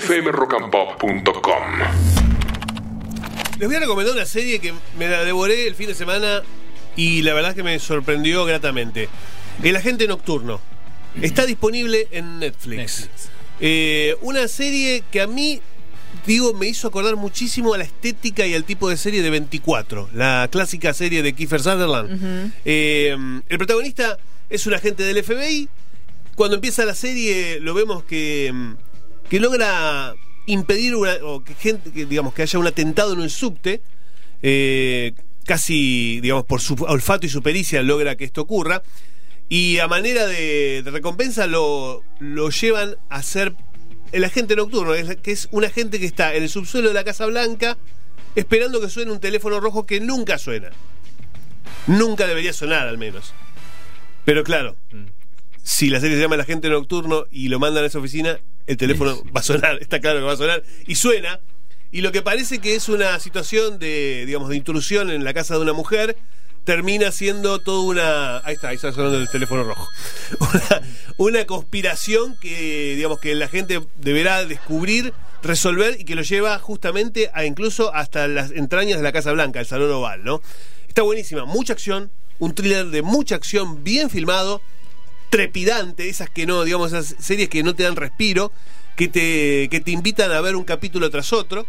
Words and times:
fmrockandpop.com. 0.00 1.62
Les 3.58 3.66
voy 3.66 3.76
a 3.76 3.80
recomendar 3.80 4.14
una 4.14 4.26
serie 4.26 4.58
que 4.58 4.74
me 4.98 5.08
la 5.08 5.24
devoré 5.24 5.66
el 5.66 5.74
fin 5.74 5.86
de 5.86 5.94
semana 5.94 6.42
y 6.96 7.22
la 7.22 7.32
verdad 7.32 7.52
es 7.52 7.56
que 7.56 7.62
me 7.62 7.78
sorprendió 7.78 8.44
gratamente. 8.44 9.08
El 9.62 9.74
Agente 9.76 10.06
Nocturno. 10.06 10.60
Está 11.22 11.46
disponible 11.46 12.08
en 12.10 12.38
Netflix. 12.38 12.76
Netflix. 12.76 13.30
Eh, 13.60 14.16
una 14.20 14.48
serie 14.48 15.02
que 15.10 15.22
a 15.22 15.26
mí, 15.26 15.62
digo, 16.26 16.52
me 16.52 16.66
hizo 16.66 16.88
acordar 16.88 17.16
muchísimo 17.16 17.72
a 17.72 17.78
la 17.78 17.84
estética 17.84 18.46
y 18.46 18.54
al 18.54 18.64
tipo 18.64 18.90
de 18.90 18.98
serie 18.98 19.22
de 19.22 19.30
24, 19.30 20.10
la 20.12 20.46
clásica 20.52 20.92
serie 20.92 21.22
de 21.22 21.32
Kiefer 21.32 21.62
Sutherland. 21.62 22.52
Eh, 22.66 23.16
el 23.48 23.58
protagonista 23.58 24.18
es 24.50 24.66
un 24.66 24.74
agente 24.74 25.04
del 25.04 25.24
FBI. 25.24 25.70
Cuando 26.34 26.56
empieza 26.56 26.84
la 26.84 26.94
serie 26.94 27.60
lo 27.60 27.72
vemos 27.72 28.04
que, 28.04 28.50
mm, 28.52 28.74
que 29.28 29.40
logra 29.40 30.14
impedir 30.46 30.94
una, 30.94 31.14
o 31.22 31.42
que 31.42 31.54
gente, 31.54 31.90
que, 31.92 32.06
digamos, 32.06 32.32
que 32.34 32.42
haya 32.42 32.58
un 32.58 32.66
atentado 32.66 33.12
en 33.12 33.20
un 33.20 33.30
subte. 33.30 33.80
Eh, 34.42 35.12
casi, 35.44 36.20
digamos, 36.20 36.44
por 36.44 36.60
su 36.60 36.74
olfato 36.88 37.24
y 37.26 37.28
su 37.28 37.42
pericia 37.42 37.82
logra 37.82 38.16
que 38.16 38.24
esto 38.24 38.42
ocurra. 38.42 38.82
Y 39.48 39.78
a 39.78 39.86
manera 39.86 40.26
de, 40.26 40.82
de 40.84 40.90
recompensa 40.90 41.46
lo, 41.46 42.02
lo 42.18 42.50
llevan 42.50 42.96
a 43.08 43.22
ser 43.22 43.54
el 44.12 44.24
agente 44.24 44.56
nocturno, 44.56 44.94
es- 44.94 45.16
que 45.16 45.30
es 45.32 45.48
un 45.52 45.64
agente 45.64 46.00
que 46.00 46.06
está 46.06 46.34
en 46.34 46.42
el 46.42 46.48
subsuelo 46.48 46.88
de 46.88 46.94
la 46.94 47.04
Casa 47.04 47.26
Blanca 47.26 47.76
esperando 48.34 48.80
que 48.80 48.88
suene 48.90 49.12
un 49.12 49.20
teléfono 49.20 49.60
rojo 49.60 49.86
que 49.86 50.00
nunca 50.00 50.36
suena. 50.38 50.70
Nunca 51.86 52.26
debería 52.26 52.52
sonar, 52.52 52.88
al 52.88 52.98
menos. 52.98 53.32
Pero 54.24 54.42
claro, 54.44 54.76
si 55.62 55.88
la 55.90 56.00
serie 56.00 56.16
se 56.16 56.22
llama 56.22 56.34
El 56.34 56.40
agente 56.40 56.68
nocturno 56.68 57.26
y 57.30 57.48
lo 57.48 57.58
mandan 57.60 57.84
a 57.84 57.86
esa 57.86 57.98
oficina, 58.00 58.38
el 58.66 58.76
teléfono 58.76 59.22
va 59.34 59.40
a 59.40 59.44
sonar, 59.44 59.78
está 59.80 60.00
claro 60.00 60.20
que 60.20 60.24
va 60.24 60.32
a 60.32 60.36
sonar, 60.36 60.62
y 60.86 60.94
suena. 60.94 61.40
Y 61.92 62.00
lo 62.00 62.12
que 62.12 62.20
parece 62.20 62.58
que 62.58 62.74
es 62.74 62.88
una 62.88 63.18
situación 63.20 63.78
de, 63.78 64.24
digamos, 64.26 64.48
de 64.48 64.56
intrusión 64.56 65.10
en 65.10 65.24
la 65.24 65.32
casa 65.32 65.54
de 65.54 65.60
una 65.60 65.72
mujer, 65.72 66.16
termina 66.64 67.12
siendo 67.12 67.60
toda 67.60 67.80
una. 67.82 68.38
Ahí 68.44 68.54
está, 68.54 68.68
ahí 68.68 68.74
está 68.74 68.92
sonando 68.92 69.18
el 69.18 69.28
teléfono 69.28 69.62
rojo. 69.62 69.88
Una, 70.40 70.82
una 71.16 71.44
conspiración 71.46 72.36
que, 72.40 72.94
digamos, 72.96 73.20
que 73.20 73.34
la 73.36 73.48
gente 73.48 73.80
deberá 73.96 74.44
descubrir, 74.44 75.14
resolver 75.42 75.96
y 76.00 76.04
que 76.04 76.16
lo 76.16 76.22
lleva 76.22 76.58
justamente 76.58 77.30
a 77.32 77.44
incluso 77.44 77.94
hasta 77.94 78.26
las 78.26 78.50
entrañas 78.50 78.98
de 78.98 79.04
la 79.04 79.12
Casa 79.12 79.30
Blanca, 79.32 79.60
el 79.60 79.66
Salón 79.66 79.90
Oval, 79.92 80.24
¿no? 80.24 80.42
Está 80.88 81.02
buenísima, 81.02 81.44
mucha 81.44 81.72
acción, 81.72 82.10
un 82.40 82.54
thriller 82.54 82.86
de 82.86 83.02
mucha 83.02 83.36
acción, 83.36 83.84
bien 83.84 84.10
filmado, 84.10 84.60
trepidante, 85.30 86.08
esas 86.08 86.30
que 86.30 86.46
no, 86.46 86.64
digamos, 86.64 86.92
esas 86.92 87.16
series 87.18 87.48
que 87.48 87.62
no 87.62 87.74
te 87.74 87.82
dan 87.82 87.96
respiro, 87.96 88.52
que 88.96 89.08
te, 89.08 89.68
que 89.70 89.80
te 89.80 89.90
invitan 89.90 90.32
a 90.32 90.40
ver 90.40 90.56
un 90.56 90.64
capítulo 90.64 91.10
tras 91.10 91.32
otro, 91.32 91.66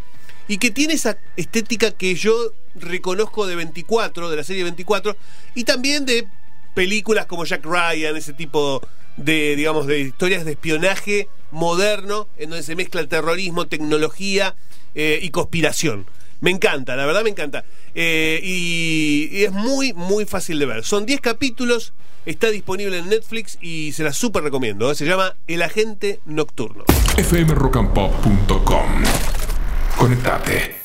y 0.47 0.57
que 0.57 0.71
tiene 0.71 0.93
esa 0.93 1.17
estética 1.35 1.91
que 1.91 2.15
yo 2.15 2.53
reconozco 2.75 3.45
de 3.47 3.55
24, 3.55 4.29
de 4.29 4.35
la 4.35 4.43
serie 4.43 4.63
24, 4.63 5.17
y 5.55 5.63
también 5.63 6.05
de 6.05 6.27
películas 6.73 7.25
como 7.25 7.43
Jack 7.43 7.65
Ryan, 7.65 8.15
ese 8.15 8.33
tipo 8.33 8.81
de, 9.17 9.55
digamos, 9.55 9.87
de 9.87 9.99
historias 9.99 10.45
de 10.45 10.51
espionaje 10.51 11.27
moderno, 11.51 12.27
en 12.37 12.51
donde 12.51 12.63
se 12.63 12.75
mezcla 12.75 13.01
el 13.01 13.07
terrorismo, 13.07 13.67
tecnología 13.67 14.55
eh, 14.95 15.19
y 15.21 15.29
conspiración. 15.31 16.05
Me 16.39 16.51
encanta, 16.51 16.95
la 16.95 17.05
verdad 17.05 17.23
me 17.23 17.29
encanta. 17.29 17.63
Eh, 17.95 18.39
y, 18.43 19.43
es 19.43 19.51
muy, 19.51 19.93
muy 19.93 20.25
fácil 20.25 20.59
de 20.59 20.65
ver. 20.65 20.83
Son 20.83 21.05
10 21.05 21.21
capítulos, 21.21 21.93
está 22.25 22.49
disponible 22.49 22.97
en 22.99 23.09
Netflix 23.09 23.57
y 23.61 23.91
se 23.93 24.03
la 24.03 24.13
súper 24.13 24.43
recomiendo. 24.43 24.91
¿eh? 24.91 24.95
Se 24.95 25.05
llama 25.05 25.35
El 25.47 25.61
Agente 25.61 26.19
Nocturno. 26.25 26.83
fmrockandpop.com. 27.17 29.03
Conectate. 29.97 30.76